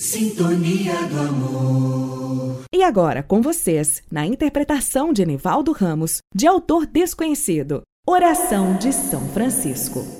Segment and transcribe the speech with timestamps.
[0.00, 2.62] Sintonia do amor.
[2.74, 9.28] E agora, com vocês, na interpretação de Nivaldo Ramos, de autor desconhecido, Oração de São
[9.28, 10.19] Francisco.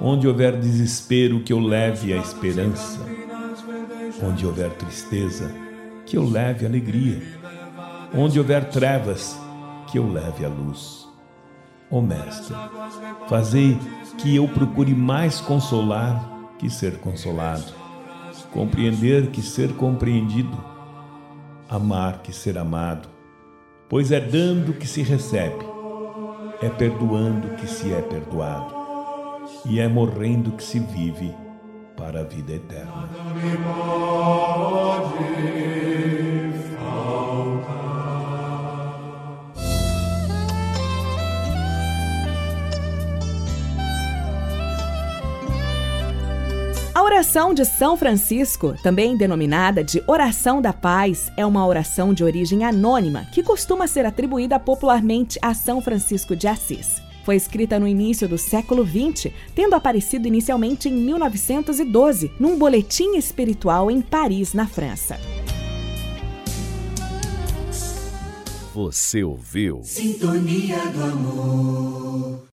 [0.00, 3.00] Onde houver desespero, que eu leve a esperança.
[4.22, 5.52] Onde houver tristeza,
[6.04, 7.22] que eu leve alegria.
[8.16, 9.38] Onde houver trevas,
[9.86, 11.08] que eu leve a luz.
[11.90, 12.54] Ó Mestre,
[13.28, 13.78] fazei
[14.18, 17.72] que eu procure mais consolar que ser consolado,
[18.52, 20.56] compreender que ser compreendido,
[21.68, 23.08] amar que ser amado,
[23.88, 25.64] pois é dando que se recebe,
[26.62, 28.83] é perdoando que se é perdoado
[29.64, 31.34] e é morrendo que se vive
[31.96, 33.08] para a vida eterna.
[46.94, 52.22] A oração de São Francisco, também denominada de Oração da Paz, é uma oração de
[52.22, 57.02] origem anônima que costuma ser atribuída popularmente a São Francisco de Assis.
[57.24, 63.90] Foi escrita no início do século XX, tendo aparecido inicialmente em 1912, num boletim espiritual
[63.90, 65.18] em Paris, na França.
[68.74, 69.80] Você ouviu?
[69.82, 72.53] Sintonia do amor.